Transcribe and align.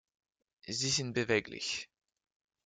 Sie 0.65 0.89
sind 0.89 1.13
beweglich. 1.13 1.87